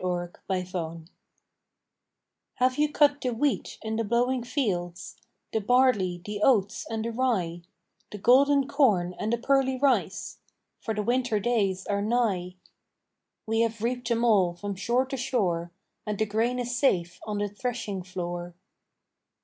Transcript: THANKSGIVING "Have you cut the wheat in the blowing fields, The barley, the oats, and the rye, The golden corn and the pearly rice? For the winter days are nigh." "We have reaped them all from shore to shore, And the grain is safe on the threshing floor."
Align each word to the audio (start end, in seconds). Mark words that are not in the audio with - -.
THANKSGIVING 0.00 1.08
"Have 2.58 2.78
you 2.78 2.92
cut 2.92 3.20
the 3.20 3.30
wheat 3.30 3.78
in 3.82 3.96
the 3.96 4.04
blowing 4.04 4.44
fields, 4.44 5.16
The 5.52 5.58
barley, 5.60 6.22
the 6.24 6.40
oats, 6.40 6.86
and 6.88 7.04
the 7.04 7.10
rye, 7.10 7.62
The 8.12 8.18
golden 8.18 8.68
corn 8.68 9.16
and 9.18 9.32
the 9.32 9.38
pearly 9.38 9.76
rice? 9.76 10.38
For 10.78 10.94
the 10.94 11.02
winter 11.02 11.40
days 11.40 11.84
are 11.86 12.00
nigh." 12.00 12.54
"We 13.44 13.62
have 13.62 13.82
reaped 13.82 14.08
them 14.08 14.24
all 14.24 14.54
from 14.54 14.76
shore 14.76 15.04
to 15.06 15.16
shore, 15.16 15.72
And 16.06 16.16
the 16.16 16.26
grain 16.26 16.60
is 16.60 16.78
safe 16.78 17.18
on 17.26 17.38
the 17.38 17.48
threshing 17.48 18.04
floor." 18.04 18.54